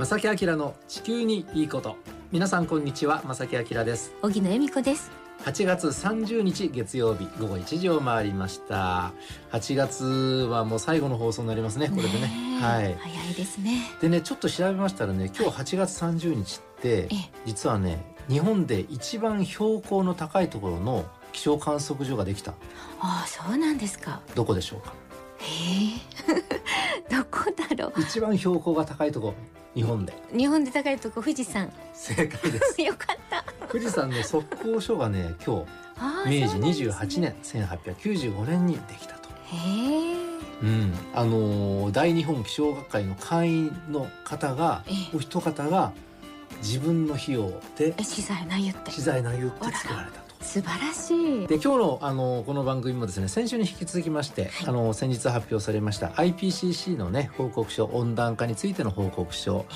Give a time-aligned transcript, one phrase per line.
[0.00, 1.98] 正木明の地球にいいこと。
[2.32, 4.14] 皆さんこんにちは正木明です。
[4.22, 5.10] 荻野恵美子です。
[5.44, 9.12] 8月30日月曜日午後1時を回りました。
[9.52, 10.06] 8月
[10.50, 12.28] はもう最後の放送になりますねこれでね。
[12.62, 12.94] はい。
[12.94, 13.90] 早いですね。
[14.00, 17.10] でねちょっと調べましたらね今日8月30日って
[17.44, 22.52] 実はね日本で一番標高の高いところの気象観測所ができた。
[23.00, 24.22] ああそうなんですか。
[24.34, 24.94] どこでしょうか。
[25.40, 27.12] へえ。
[27.14, 28.00] どこだろう。
[28.00, 29.26] 一番標高が高いとこ。
[29.26, 30.12] ろ日本で。
[30.36, 31.72] 日本で高いとこ富士山。
[31.92, 32.80] 正解です。
[32.82, 33.44] よかった。
[33.68, 35.64] 富士山の測候所がね今
[36.26, 36.56] 日明治
[36.88, 39.28] 28年、ね、1895年にできたと。
[39.30, 40.30] へえ
[40.62, 45.92] うん、あのー、大日本気象学会の会員の方がお一方が
[46.62, 48.90] 自分の費用で資材な言って。
[48.90, 50.19] 資材な言って作られたと。
[50.40, 51.46] 素晴らしい。
[51.46, 59.66] で今日のあのこの番組もですね先週に引き続きまして、はい、あの先日発表されました IPCC のね報告書温暖化についての報告書、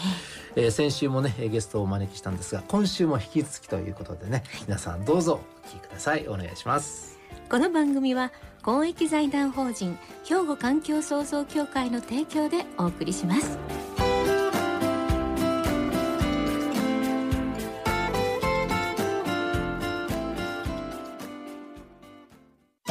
[0.57, 6.27] えー、先週もねゲストをお招きしたんですが今週も引き続きということでね、はい、皆さんどうぞお聞きください。
[6.29, 7.19] お願いします。
[7.51, 13.59] この番組は公益財団法人兵庫環境創造協会の提供でお送りします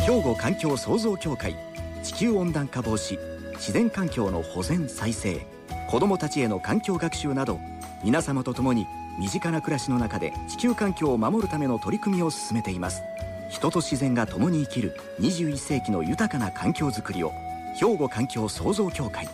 [0.05, 1.55] 兵庫環境創造協会
[2.03, 3.17] 地球温暖化防止
[3.53, 5.39] 自然環境の保全再生
[5.89, 7.57] 子どもたちへの環境学習など
[8.03, 8.85] 皆様と共に
[9.17, 13.01] 身近な暮らしの中で地球環境を守るための取り組みを進めています。
[13.49, 17.31] 人と自然が共に生きる21世紀の豊かな環境づくりを
[17.79, 19.29] 兵庫環境創造協会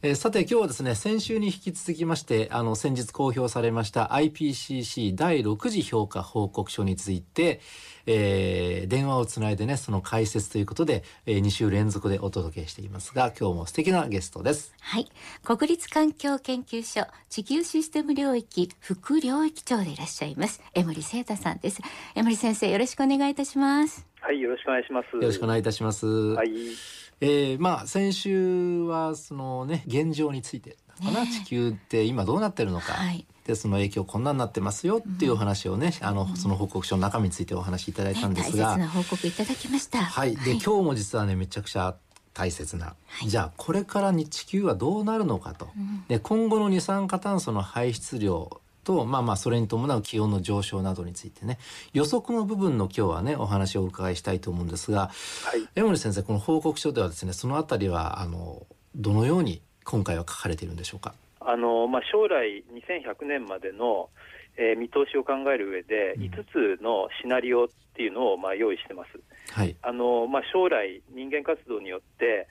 [0.00, 7.60] えー、さて今日はですね先週に引き続きましてあの先日公表されました IPCC 第6次評価報告書について、
[8.06, 14.72] えー、電話をつないでねその解説ということで、えー、2週連続でお届けしていますが今日も素敵なゲストです。
[14.80, 15.08] はい。
[15.42, 21.80] 国立環境研究所地球システム領域副領域長でいらっしゃいます江森聖太さんです。
[22.14, 24.07] 江森先生よろしくお願いいたします。
[24.20, 25.14] はいよろしくお願いします。
[25.14, 26.06] よろしくお願いいたします。
[26.06, 26.50] はい。
[27.20, 39.98] えー、まあ先週はそのね現状についてかな、ね、地球って今どうなってるのか、はい、でその影響こんなになってますよっていうお話をね、うん、あのその報告書の中身についてお話しいただいたんですが、ね、報告いただきました。
[39.98, 40.36] はい。
[40.36, 41.96] で、はい、今日も実はねめちゃくちゃ
[42.34, 51.58] 大切な、はい、じゃあこれからに地球はどうなるのかと、うん、で今後の二酸化炭素の排出量とまあまあそれに伴う気温の上昇などについてね。
[51.92, 55.10] 予測の部分の今日はねお話をお伺いしたいと思うんですが、
[55.44, 61.14] はい、江森先生この報告書ではですねそのあたりはあのどのように今回は書かれているんでしょうか？
[61.40, 64.10] あの、まあ、将来2100年までの、
[64.56, 69.18] えー、見通しを考える上で5つのシナリオっていうのをまあ用意してます。
[69.50, 72.46] はい、あのまあ、将来、人間活動によって、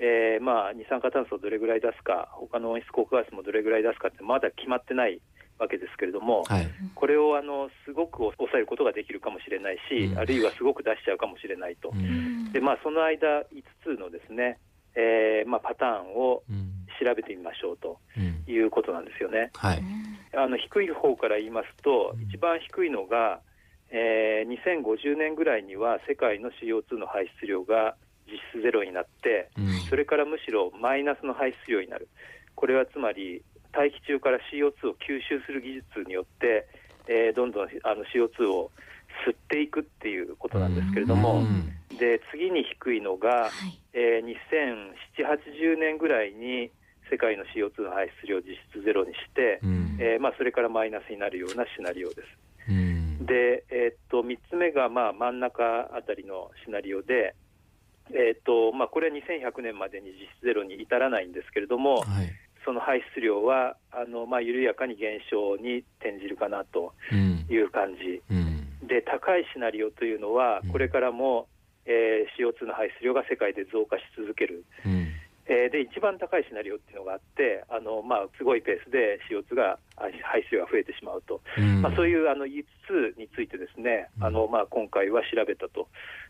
[0.00, 5.20] うん、えー、まあ、二酸化炭素をどれぐらい出すか、他の温室効果ガスもどれぐらい出すかって、まだ決まってない
[5.60, 14.58] わけですけれども、はい、これをあのすごく抑えることができるかもしれないし、うん、あるいはすごく出しちゃうかもしれないと、うん、でまあ、その間、5つのですね、
[14.96, 16.42] えーまあ、パターンを
[16.98, 18.00] 調べてみましょうと
[18.50, 19.50] いうことなんですよね。
[19.54, 19.82] はい、
[20.34, 23.40] あの低い方から言いますと、一番低いのが、
[23.90, 29.50] えー、2050年ぐらいには世界の CO2 の排出量が実質ゼロになって、
[29.90, 32.08] それからむしろマイナスの排出量になる。
[32.54, 36.66] これはつまり大気中から CO2 を吸収する技術によって、
[37.08, 38.70] えー、どんどんあの CO2 を
[39.26, 41.42] 吸っていくっていうことなんですけれども、
[41.98, 46.70] で次に低いのが、はい、えー、2070、80年ぐらいに
[47.10, 52.28] 世界の CO2 の排出量を実質ゼロにして、うん、えー、まあ、それからマイナスになるようなシナリオです。
[52.68, 57.34] うん、で、えー、っと3つ目がまあ真ん中あたりのシナリオで、
[58.10, 62.30] えー、っとまあ、これは2100年までに実質ゼロに至らないんですけれども、はい
[62.64, 66.92] その排出量はあの、まあ、緩やかに減少に転じるかなと
[67.48, 68.66] いう感じ、うん。
[68.82, 71.48] うん、で高いシナリオというのは、これからも、
[71.86, 75.08] えー、CO2 の排出量が世界で増加し続ける、うん、
[75.50, 80.12] えー、で一番高いシナリオっていうのがあってあの、まあ、すごいペースで CO2 が排
[80.48, 81.40] 出量が増えてしまうと、
[81.82, 85.88] まあ、そういうあの5つについてですね、あのまあ、今回は調べたと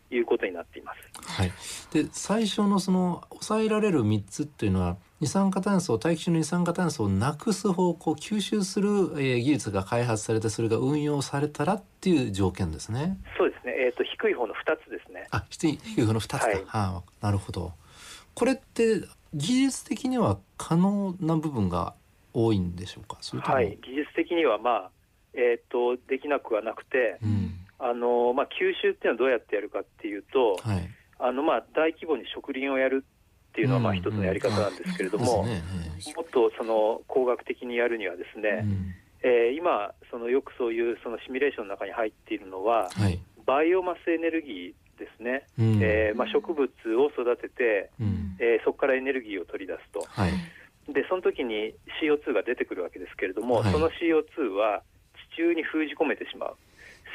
[0.09, 0.99] いうことになっています。
[1.23, 1.51] はい、
[1.93, 13.19] で最初のその抑えられる3つっていうのは二酸化炭素大気中の二酸化炭素をなくす方向吸収する、えー、技術が開発されてそれが運用されたらっていう条件ですね。
[13.37, 13.75] そうですね。
[13.77, 15.27] えっ、ー、と低い方の2つですね。
[15.29, 16.47] あ低い方の2つか。
[16.47, 17.73] はい、はあ、なるほど。
[18.33, 19.01] これって
[19.33, 21.93] 技術的には可能な部分が
[22.33, 23.17] 多いんでしょうか？
[23.41, 23.77] はい。
[23.81, 24.91] 技術的にはまあ
[25.33, 30.89] えっ、ー、とできなくはなくて、うん、あのまあ吸収っていうのはどうやってやるかっていうと、はい、
[31.19, 33.11] あのまあ大規模に植林をやるっ
[33.51, 35.51] っていうのはまあ一つのやり方なんですけれども、も
[36.21, 38.65] っとその工学的にやるにはですね、
[39.23, 50.31] えー、今そのよくそういうそのシミュレーションの中に入っているのは、はい、バイオマスエネルギーですね、うん、えー、まあ、植物を育てて、うん、えー、そこからエネルギーを取り出すと、はい、
[50.93, 54.83] でその時に CO2 が出てくるわけですけれども、はい、その CO2 は
[55.33, 56.55] 地中に封じ込めてしまう。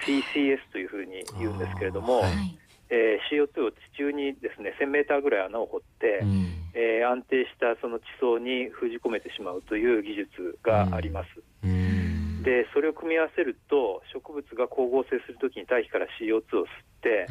[0.04, 2.58] CCS というふうに言うんですけれども、はい、
[2.90, 11.28] えー、CO2 を地中にですね1000メーターぐらい穴を掘って、うん、えー、安定したその地層に封じ込めてしまうという技術があります。
[11.64, 16.66] うん、でそれを組み合わせると植物が光合成するときに大気から CO2 を吸っ
[17.02, 17.26] て、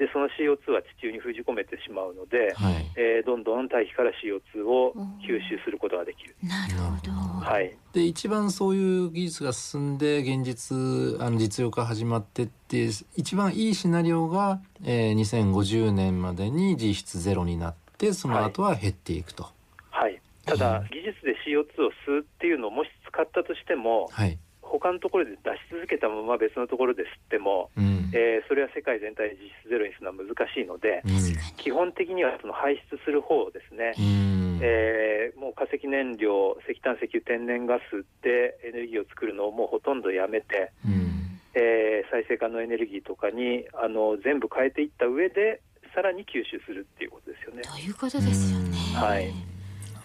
[0.00, 6.34] でその CO2 は地中に封じ込めてしまうので、はい、えー、どんどん大気から CO2 を吸収することができる。
[6.42, 19.42] なるほど、はい、で一番そういう技術が進んで現実あの実用化始まってって一番いいシナリオが、えー、2050年までに実質ゼロになってその後は減っていくと。
[19.90, 24.38] はい、はい、ただ、技術で CO2 を吸うっていうのをもし使ったとしても、はい
[24.78, 25.40] 他のところで出し
[25.70, 45.60] 続けたまま別のところで吸っても、うん、えー、それは世界全体で実質ゼロにするのは難しいので、うん、基本的にはその排出する方ですね、うん、えー、もう化石燃料、石炭、石油、天然ガスでエネルギーを作るのをもうほとんどやめて、うん、えー、再生可能エネルギーとかにあの全部変えていった上で、
[45.94, 47.62] さらに吸収するっていうことですよね。
[47.62, 48.76] ということですよね。
[48.94, 49.49] はい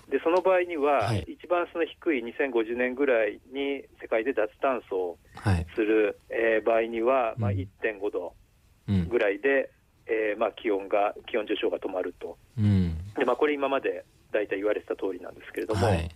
[0.10, 5.18] でその場合には、はい、一番その低い2050年ぐらいに世界で脱炭素を
[5.76, 8.34] する、はい、えー、場合には、まあ、1.5度
[9.10, 9.72] ぐらいで、
[10.08, 16.10] うん、えー、まあ、気温が気温上昇が止まると、うん、でまあ、これ今まで大体言われてた通りなんですけれども、はい、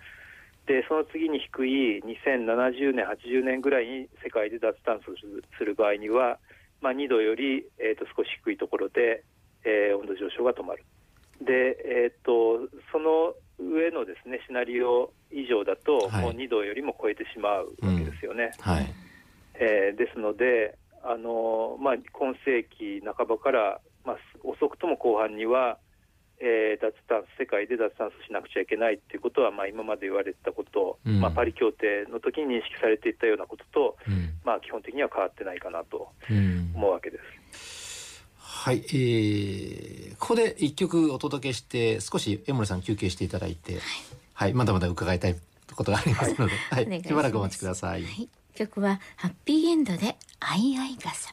[0.68, 5.16] でその次に低い2070年、80年ぐらいに世界で脱炭素
[5.58, 6.38] する場合には、
[6.80, 9.24] まあ、2度より、えー、と少し低いところで、
[9.66, 10.86] えー、温度上昇が止まる。
[11.42, 18.52] でえーとその上のですねシナリオ以上だと、もう2度よりも超えてしまうわけですよね。
[18.58, 18.94] うん、はい。
[19.56, 25.78] えー、ですので、あのまあ、今世紀半ばから、まあ、遅くとも後半には、
[26.40, 36.10] えー、脱炭素世界で脱炭素しなくちゃいけないということは、まあ、今まで言われてたこと、うん、まあ、パリ協定の時に認識されていたようなことと、うん、まあ、基本的には変わってないかなと
[36.74, 37.20] 思うわけで
[37.52, 37.79] す。
[38.52, 43.82] はい、えー、ここで一曲お届けして少し江森さん休憩していただいて、はい、
[44.34, 45.36] はい、まだまだ伺いたい
[45.76, 48.04] ことがありますので、はい、はい、しばらくお待ちください。
[48.04, 51.32] はい、曲はハッピーエンドでアイアイ傘。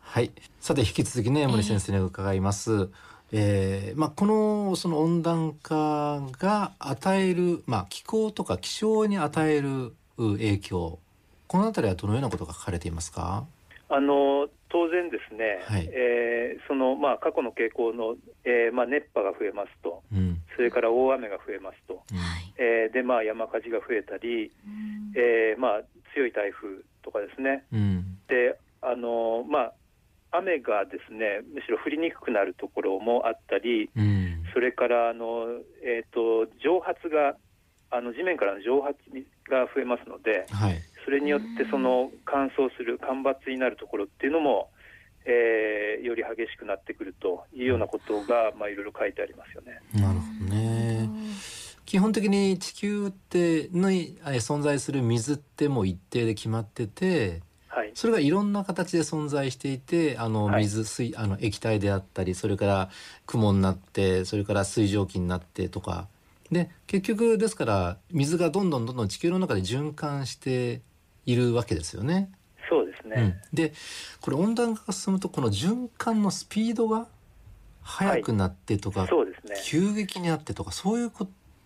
[0.00, 2.72] はい、さて引き続きね江森先生に伺います。
[2.72, 2.88] えー
[3.36, 10.98] えーまあ、このその温暖化が与える、まあ、気候とか気象に与える影響
[11.48, 13.44] この辺りはどのようなことが書かれていますか？
[13.88, 22.18] あの当然ですね、はい、えー、そのまあ過去の傾向の、えーまあ、熱波が増えますと、うん、それから大雨が増えますと、うん、
[22.58, 25.82] えー、でまあ、山火事が増えたり、うん、えー、まあ、
[26.12, 29.72] 強い台風とかですね、うん、であのまあ、
[30.42, 35.54] 雨がですねむしろ降りにくくなるところもあったり、うん、それからあの、
[35.86, 37.36] えーと、蒸発が
[37.94, 38.98] あの地面からの蒸発
[39.48, 44.70] が増えますので、はい、それによってその乾燥する干ばつになるところっていうのも、
[45.26, 49.80] えー、より激しくなってくるというようなことが、まあ、いろいろ書いてありますよね。
[49.94, 51.08] なるほどね。
[51.84, 62.90] 基本的に地球っての存在する水ってもう一定で決まってて、はい、それがいろんな形で存在していてあの水、はい、水あの液体であったりそれから
[63.26, 66.08] 雲になってそれから水蒸気になってとか。
[66.50, 70.82] で結局ですから水がどんどんどんどん地球の中で循環して
[71.26, 72.30] いるわけですよね。
[72.68, 73.74] そうですね、うん、で
[74.22, 77.06] これ温暖化が進むとこの循環のスピードが
[77.82, 81.12] 速くなってとか、はい、そうですね、急激にあってとかそういう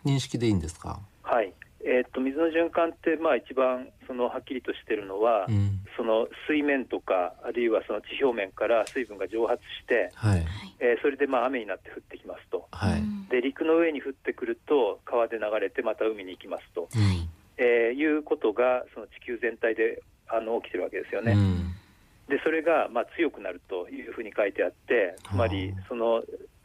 [0.04, 0.98] 認識でいいんですか？
[1.22, 1.52] はい。
[1.80, 10.44] えー、っと水の循環ってまあ一番そのはっきりとしてるのは、うん、その水面とかあるいはその地表面から水分が蒸発して、はい。
[10.80, 21.32] えー、それでまあ雨になって降ってきますと、はい、で陸の上に降ってくると川で流れてまた海に行きますと、はいえー、いうことがその地球全体であの起きてるわけですよね。
[21.32, 21.74] うん、
[22.28, 26.22] でそれがまあ強くなるというふうに書いてあってつまりその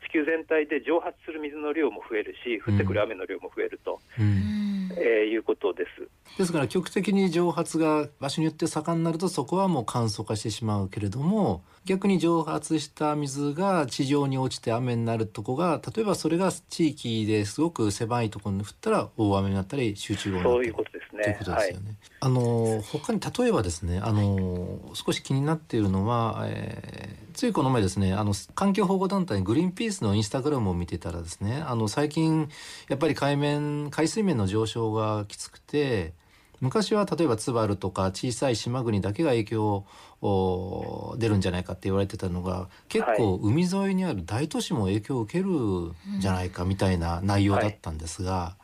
[0.08, 4.00] 地球全体で蒸発する水の量も増えるし降ってくる雨の量も増えると。
[4.20, 4.63] うん
[4.98, 6.10] えー、いうことです。
[6.38, 21.24] ですから局的に蒸発が場所によって盛んになるとそこはもう乾燥化してしまうけれども逆に蒸発した水が地上に落ちて雨になるとこが例えばそれが地域ですごく狭いところに降ったら大雨になったり集中豪雨になったりそういうことですね。
[21.24, 21.86] ということですよね。
[21.88, 32.50] はい、あの他に例えばですねあの少し気になっているのは、えーついこの前ですねあの環境保護団体グリーンピースのインスタグラムを見てたらですねあの最近
[32.90, 36.14] やっぱり海面海水面の上昇がきつくて
[36.62, 39.86] 昔は例えばツバルとか小さい島国だけが影響
[40.22, 48.58] を出るんじゃないかって言われてたのが結構海沿いにある大都市も影響を受けるんじゃないかみたいな内容だったんですが、は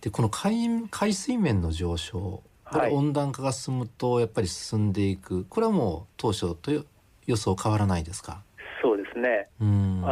[0.00, 5.44] い、でこの海海水面の上昇これ温暖化が進むとやっぱり進んでいく。
[5.48, 6.72] これはもう当初と
[7.26, 8.42] 予想変わらないですか？
[8.82, 9.64] そうですね、あ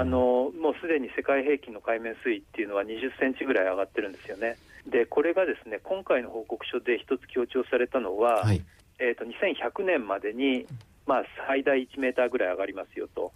[0.05, 4.57] のもうすでに世界平均の海面水位っていうのは20センチぐらい上がってるんですよね。
[4.89, 8.63] でこれがですね今回の報告書で一つ強調されたのは、はい、
[8.99, 10.67] えーと、2100年までに、
[11.07, 13.33] まあ、最大1メーターぐらい上がりますよと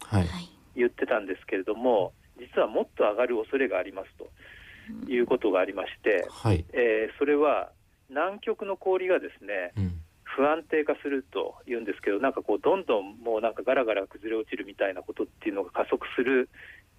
[0.74, 4.08] 言ってたんですけれども、実はもっと上がる恐れがあります
[5.06, 7.70] ということがありまして、はい、えー、それは
[8.08, 10.00] 南極の氷がですね、うん
[10.38, 16.48] 不安定化するというんですけど、なんかこう、どんどんもうなんかガラガラ崩れ落ちるみたいなことっていうのが加速する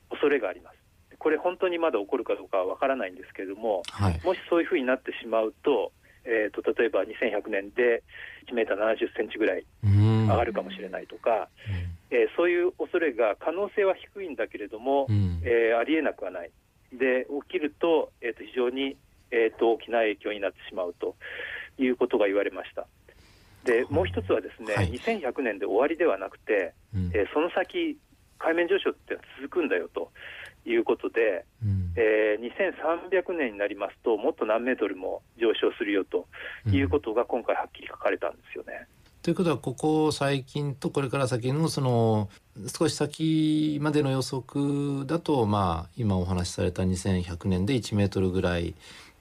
[0.09, 0.75] 恐れがあります。
[1.17, 5.93] これ、本当にまだ起こるかどうかは分からないんですけれども、はい、もしそういうふうになってしまうと、
[6.25, 8.03] えーと、例えば2100年で
[8.51, 11.47] 1メーター70センチぐらい上がるかもしれないとか、
[12.11, 15.07] えー、そういう恐れが可能性は低いんだけれども、
[15.43, 16.51] えー、ありえなくはない。
[16.91, 18.97] で起きると,、えーと、非常に、
[19.31, 21.15] えーと大きな影響になってしまうと
[21.77, 22.87] いうことが言われました。
[23.69, 27.97] でもう一つはですね、はい、2100年で終わりではなくて、うん、えー、その先、
[28.39, 30.11] 海面上昇って続くんだよと
[30.65, 36.25] いうことで、うん、えー、2300年になりますと、もっと何メートルも上昇するよと
[36.65, 38.87] いうことが今回、はっきり書かれたんですよね。
[39.21, 42.29] ということはここ最近とこれから先のその
[42.73, 48.75] 少し先までの予測だとまあ今お話しされた2100年で1メートルぐらい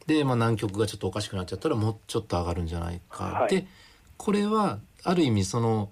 [0.07, 3.67] で、まあ、南極がちょっとおかしくなっちゃったらもうちょっと上がるんじゃないか、はい、で
[4.19, 5.91] これはある意味その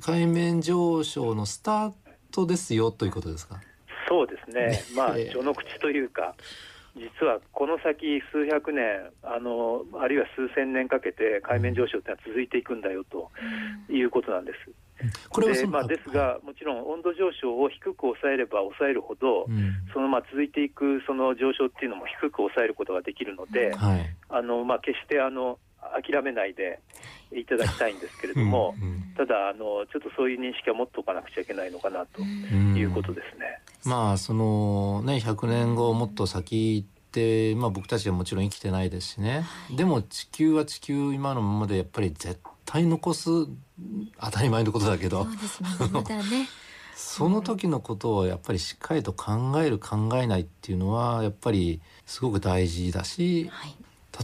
[0.00, 1.92] 海面上昇のスター
[2.32, 3.60] トですよということですか？
[4.08, 6.34] そうですね、まあ、序の口というか、
[6.94, 13.30] 実はこの先数百年あの、あるいは数千年かけて海面上昇ってのは続いていくんだよと
[13.90, 14.70] いうことなんです。
[15.28, 25.58] これでまあ、ですが、もちろん温度上昇を低く抑えれば抑えるほど、うん、そのまあ続いていくその上昇っていうのも低く抑えることができるので、はい、あのまあ、決してあの
[26.00, 26.80] 諦めないで
[27.32, 33.60] いただきたいんですけれども、うんうん、ただあの、ちょっとそういう認識は持っておかなくちゃいけないのかなということですね。
[33.84, 43.30] まあそのね100年後もっと先って、まあ、僕たちはもちろん生きてないですしね、はい、でも地球は地球今のままでやっぱり絶対残す
[44.20, 45.26] 当たり前のことだけど。
[46.98, 53.74] その時のことをやっぱりしっかりと考える考えないっていうのはやっぱりすごく大事だし、はい、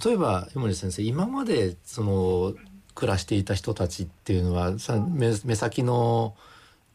[0.04, 2.54] 例えば江森先生今までその
[2.94, 6.34] 暮らしていた人たちっていうのはさ目目先の、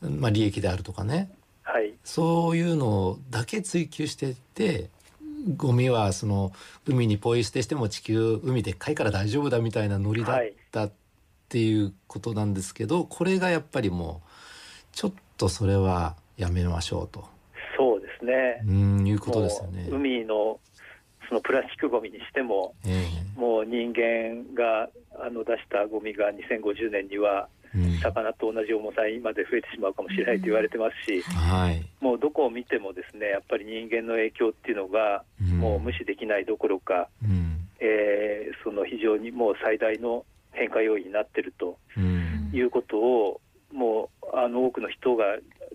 [0.02, 1.32] まあ、利益であるとかね、
[1.64, 4.90] はい、そういうのだけ追求していって
[5.56, 6.52] ゴミはその
[6.86, 10.92] 海にポイ捨てしても地球海でっかいから大丈夫だみたいなノリだったっ
[11.50, 14.30] ていうことなんですけど、はい、これがやっぱりもう
[14.92, 17.26] ちょっとそれはやめましょうと。
[17.78, 18.62] そうですね。
[18.66, 19.88] うんいうことですよね。
[19.90, 20.60] 海の
[21.28, 27.48] そのプラスチックごみにしても、えー、もう人間があの出したごみが2050年には
[28.02, 35.24] 魚と同じ重さにまで増えてしまうかもしれないと言われてますし、はい、もうどこを見てもですねやっぱり人間の影響っていうのが
[35.60, 41.78] もう無視できないどころか、うん、えー、その非常にもう最大の変化要因になっていると
[42.54, 43.42] いうことを
[43.74, 45.26] もうあの多くの人が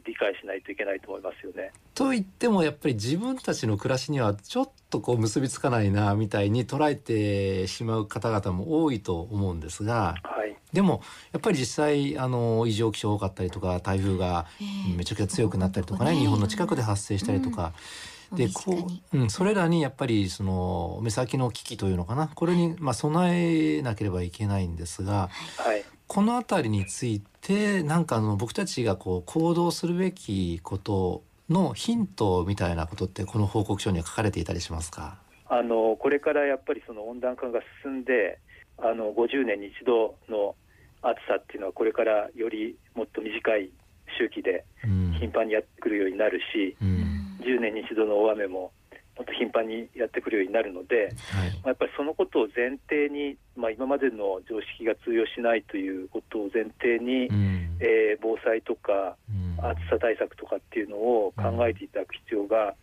[0.06, 1.72] 理解しないといけないと思いますよね。
[1.94, 14.46] と言ってもやっぱり自分たちの暮らしにはちょっとこう結びつかないなみたいに捉えてしまう方々も多いと思うんですが、はい、でもやっぱり実際あの異常気象多かったりとか台風が
[14.96, 17.72] めちゃくちゃ強くなったりとかね、日本の近くで発生したりとか。
[18.30, 35.18] うん、でこう、うん、それらにやっぱりその目先の危機というのかなこれにまあ備えなければいけないんですが、はい、この辺りについてなんかあの僕たちがこう行動するべきことのヒントみたいなことってこの報告書には書かれていたりしますか？
[35.48, 38.38] あのこれからやっぱりその温暖化が進んで
[38.78, 40.54] あの50年に一度の
[41.02, 43.70] 暑さっていうのはこれからよりもっと短い
[44.18, 44.64] 周期で
[45.18, 48.72] 頻繁にやってくるようになるし、うん、10年に一度の大雨も
[49.16, 59.16] もっと頻繁にやってくるようになるので、はい、まあ、やっぱりそのことを前提に、まあ、今までの常識が通用しないということを前提に、うん、えー、防災とか、
[59.58, 62.74] 暑さ対策とかっていうのを考えていただく必要が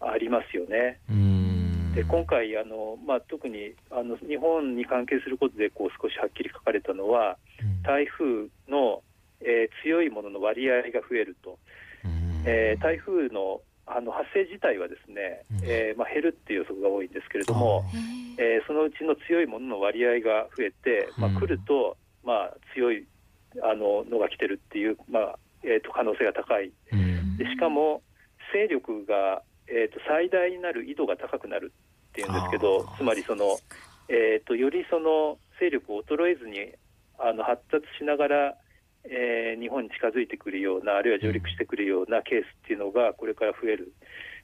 [0.00, 1.00] ありますよね。
[1.94, 7.36] で今回あの、まあ、特にあの日本に関係することでこう少しはっきり書かれたのは、
[7.84, 9.02] 台風の、
[9.40, 11.58] えー、強いものの割合が増えると、
[12.46, 17.84] えー、台風のあの発生自体はですね、えーまあ、減るっていう予測が多いんですけれども、
[18.38, 23.06] えー、そのうちの強いものの割合が増えて、まあ、来ると、まあ、強い
[23.62, 26.72] あののが来てるっていう、まあえー、と可能性が高い、
[27.38, 28.02] でしかも
[28.52, 31.72] 勢力が、えー、と最大になる緯度が高くなる
[32.10, 33.58] っていうんですけど、つまりその、
[34.08, 36.72] えーと、よりその勢力を衰えずに
[37.18, 38.54] あの発達しながら、
[39.04, 43.92] えー、日本に近づいてくるような、あるいは上陸してくるようなケースっていうのがこれから増える、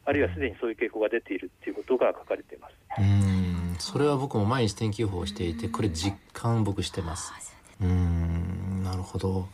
[0.05, 2.75] あるいはすでにそういう傾向が出ているっていうことが書かれています。
[2.99, 3.77] うん。
[3.79, 7.33] それは僕も毎日天気予報をしていて、これ、実感僕してます。
[7.81, 8.83] うん。
[8.83, 9.49] なるほど。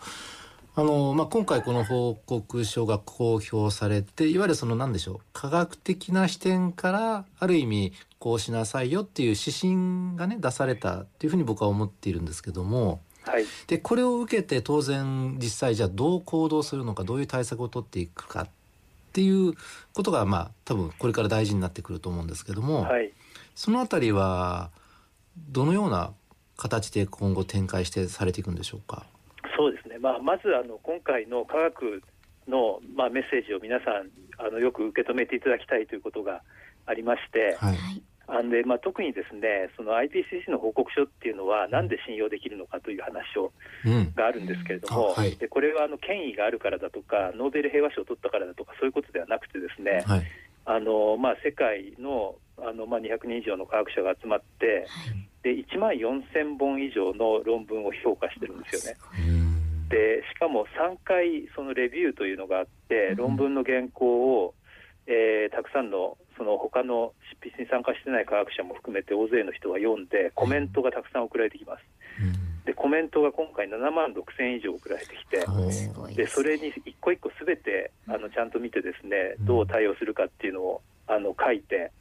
[0.78, 18.49] あの、まあ、今回この報告書が公表されていわゆるその何でしょう科学的な視点からある意味こうしなさいよっていう指針がね出されたっていうふうに僕は思っているんですけども、はい、でこれを受けて当然実際じゃあどう行動するのかどういう対策を取っていくかっ
[19.12, 19.54] ていう
[19.95, 23.12] ことがまあ多分これから大事になってくると思うんですけども、はい、
[23.54, 24.71] そのあたりは
[25.50, 26.12] どのような
[26.56, 29.04] 形で今後展開してされていくんでしょうか？
[29.59, 32.02] そうですね、まあ、まずあの今回の科学
[32.47, 36.42] の、まあ、メッセージを皆さんあのよく受け止めていただきたいということが
[36.87, 43.52] ありまして、はい、あんでまあ、特にですねその IPCC の報告書っていうのは、なんで信用できるのかという話を、
[43.85, 50.25] うん、があるんですけれども、はい、でこれはあの権威があるからだとか、ノーベル平和賞を取ったからだとか、そういうことではなくて、ですね、はい、
[50.64, 54.87] あのまあ、世界のあの、まあ、200人以上の科学者が集まって、
[55.42, 58.99] で1万4000本以上の論文を評価してるんですよね。
[59.88, 64.54] でしかも3回そのレビューというのがあって、論文の原稿を、
[65.06, 67.12] えー、たくさんのその他の
[67.43, 71.85] 執筆に参加してない科学者も含めて大勢の人が読んでコメントがたくさん送られてきます。
[72.64, 75.47] でコメントが今回7万6千以上送られてきて
[76.16, 81.93] でそれに一個一個すべてあのちゃんと見てですねどう対応するかっていうのをあの書いて、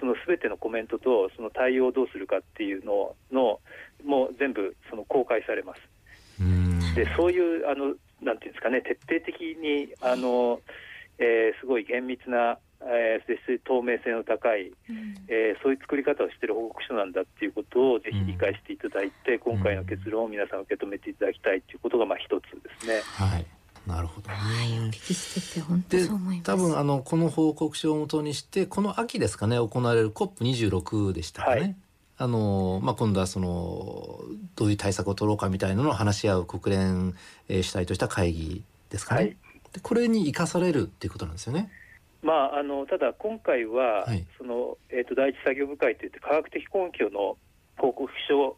[0.00, 3.60] そのすべてのコメントとその対応をどうするかっていうのの
[4.02, 5.80] もう全部その公開されます。
[6.94, 10.60] でそういうあのなんていうんですかね徹底的にあの、
[11.18, 23.00] えー、すごい厳密なえー、透明性の高い、うん、えー、そういう作り方をしている報告書なんだっていうことをぜひ理解していただいて、うん、今回の結論を皆さん受け止めていただきたいということがまあ一つですね。
[23.04, 23.46] はい
[23.86, 26.46] なるほど、ね、はい、お聞きしてて本当そう思います。
[26.46, 31.60] 多分あのこの報告書をもとにしてこの秋ですかね行われる COP26 でしたかね。
[31.60, 31.76] はい、
[32.18, 34.20] あのまあ、今度はその
[34.54, 37.14] どういう対策を取ろうかみたいなのを話し合う国連、
[37.48, 39.36] えー、主体とした会議ですかね、はい、
[39.72, 41.70] でこれに生かされるっていうことなんですよね。
[42.22, 47.36] まあ、あのただ今回は、はい、そのえーと、第一作業部会といって科学的根拠の
[47.78, 48.56] 報告書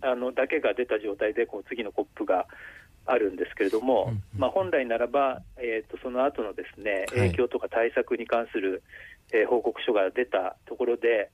[0.00, 2.46] あのだけが出た状態でこう次の COP が
[3.04, 8.82] あるんですけれども、うんうん、まあ、本来ならば、えーと、その後のですね影響とか対策に関する、
[9.32, 11.30] はい、えー、報告書が出たところで、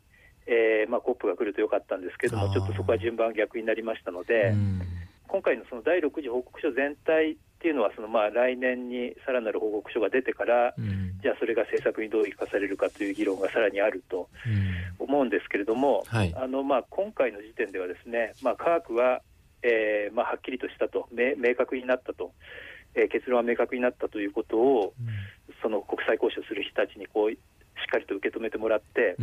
[0.46, 4.54] えーまあ、COP が来るとよかったんですけれども、ちょっとそこは順番逆になりましたので、
[5.28, 14.28] 今回のその第6次報告書全体っていうのはそのまあ来年にさらなる報告書が出てから、うん、じゃあそれが政策にどう生かされるかという議論がさらにあると
[14.98, 19.20] 思うんですけれども、うんはい、あのまあ今回の時点ではですね、まあ、科学は、
[19.62, 22.32] えーまあ、はっきりとしたと明確になったと、
[22.94, 25.06] えー、結論は明確になったということを、うん、
[25.62, 29.16] その国際交渉する人たちにこうしっかりと受け止めてもらって、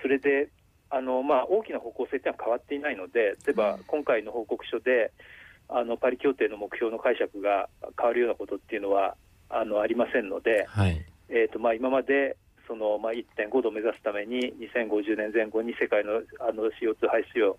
[0.00, 0.48] それで
[0.90, 5.12] あの、まあ、大きな方向性というのは変わっていないので例えば今回の報告書で、
[5.68, 7.68] あのパリ協定の目標の解釈が
[7.98, 9.16] 変わるようなことっていうのは
[9.48, 12.36] あのありませんので、はい、えーとまあ、今まで
[12.68, 17.56] その、まあ、1.5度を目指すために2050年前後に世界のあの CO2 排出量、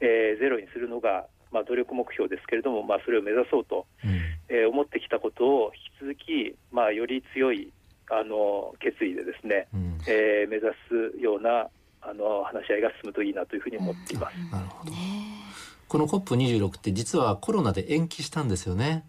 [0.00, 4.10] えー、ゼロにするのが、まあ、努力目標ですけれども、まあ、それを目指そうと、うん、
[4.48, 5.72] えー、思ってきたことを
[6.02, 7.72] 引き続き、まあ、より強い
[8.10, 10.66] あの決意でですね、うん、えー、目指
[11.16, 11.68] すような
[12.02, 14.36] あの話し合いが進むといいなというふうに思っています。
[14.36, 14.92] うん、なるほど。
[15.88, 19.06] この COP26 って実はコロナで延期したんですよね。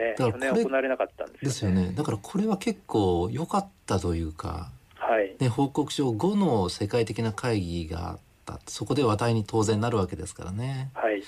[0.00, 0.14] ね。
[0.16, 1.84] 去年行われなかったんですよね。
[1.84, 5.36] よねだからこれは結構良かったというか、はい。
[5.38, 8.60] ね報告書後の世界的な会議があった。
[8.66, 10.90] そこで話題に当然なるわけですからね。
[10.94, 11.22] はい。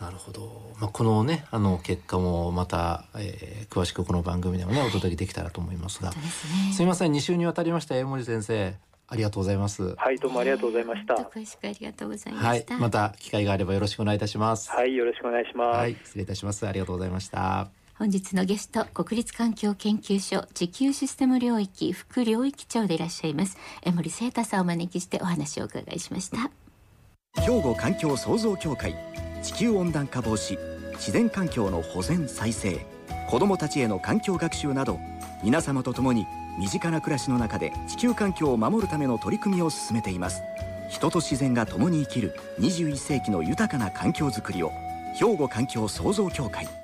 [0.00, 0.72] なるほど。
[0.80, 6.10] まあ、このね、あの結果もまた、えー、詳しくこの番組でもね、お届けできたらと思いますが。
[6.10, 8.74] すね、すみません、2週にわたりました江森先生。
[9.12, 9.94] ありがとうございます。
[9.96, 11.14] はい、どうもありがとうございました。
[11.14, 12.74] 詳しくありがとうございました。
[12.74, 14.70] はい、また機会があればよろしくお願いいたします。
[14.70, 15.76] はい、よろしくお願いします。
[15.76, 16.66] はい、失礼いたします。
[16.66, 17.81] ありがとうございました。
[18.02, 26.50] 本日のゲスト国立環境研究所地球システム領域副領域長でいらっしゃいます江森聖太さんをお招きしてお話をお伺いしました。
[27.40, 28.96] 兵庫環境創造協会
[29.44, 30.58] 地球温暖化防止
[30.94, 32.84] 自然環境の保全再生
[33.30, 34.98] 子どもたちへの環境学習など
[35.44, 36.26] 皆様と共に
[36.58, 40.42] 身近な暮らしの中で地球環境を守るための取り組みを進めています。
[40.90, 44.72] 人と自然が共に生きる21世紀の豊かな環境づくりを
[45.14, 46.81] 兵庫環境創造協会。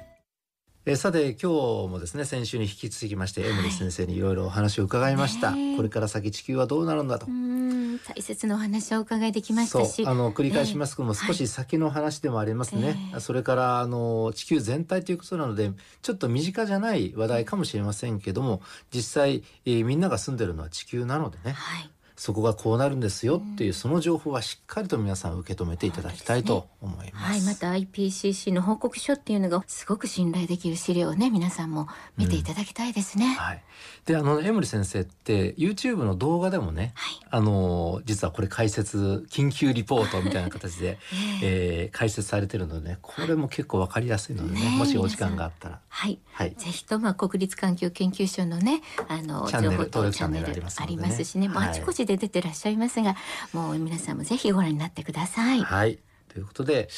[0.91, 7.27] えさて今日もですね先週に引き続きまして、はい、江森先生にいろいろお話を伺いました、これから先地球はどうなるんだと。
[7.27, 10.07] 大切なお話をお伺いできましたし。
[10.07, 27.41] あの繰り返しますけども、少し先の話でもありますね、はい、それからあの地球全体ということなのでちょっと身近じゃない話題かもしれませんけども実際、えー、みんなが住んでるのは地球なのでね、はいそこがこうなるんですよっていうその情報はしっかりと皆さん受け止めていただきたいと思います。
[27.41, 33.27] すね、はい、また IPCC の報告書っていうのがすごく信頼できる資料をね皆さんも見ていただきたいですね。
[33.27, 33.63] うん、はい。
[34.05, 40.99] であの江森先生って YouTube の動画でもね、はい、あの実はこれ解説緊急リポートみたいな形で、
[41.43, 53.15] えー、えー、解説されてるのでねこれも結構わかりやすいのでね、ね、もしお時間があったら、はい、はい、ぜひとも国立環境研究所のねあの情報とチャンネルありますしね、もうあちこちで出てらっしゃいますが
[53.53, 55.61] もう皆さんもぜひご覧になってください。
[55.61, 56.89] はいということで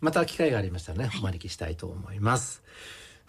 [0.00, 2.62] また機会がありましたらね、お招きしたいと思います。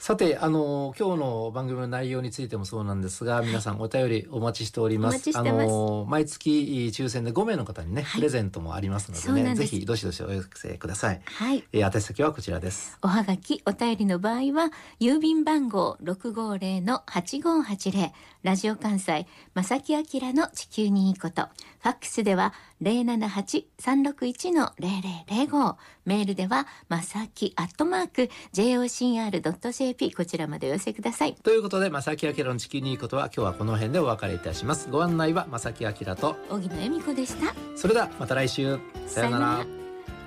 [0.01, 5.29] さてあの今日の番組の内容についてもそうなんですが皆さんお便りお待ちしております。
[5.37, 11.21] あの毎月抽選で5名の方にね、はい、プレゼントもありますのでねぜひどしどしお寄せください。
[11.23, 11.63] はい。
[11.71, 12.97] えー、宛先はこちらです。
[13.03, 18.11] おはがきお便りの場合は郵便番号650の8580
[18.41, 21.47] ラジオ関西正木明の地球にいいこと
[21.81, 31.33] ファックスでは078-361-0005メールではまさきアットマーク jocr.jp こちらまでお寄せください。
[31.35, 34.89] ということで正木明の地球にいいことは今日はこの辺でお別れいたします。
[34.89, 37.53] ご案内は正木明と荻野恵美子でした。
[37.75, 38.79] それではまた来週。
[39.07, 39.65] さようなら。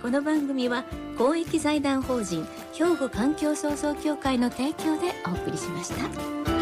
[0.03, 0.85] この番組は
[1.17, 6.54] 公益財団法人兵庫環境創造協会の提供でお送りしました。